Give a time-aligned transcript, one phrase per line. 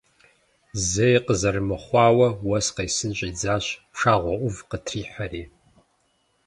[0.89, 5.43] Зэи къызэрымыхъуауэ уэс къесын щӀидзащ, пшагъуэ Ӏув къытрихьэри.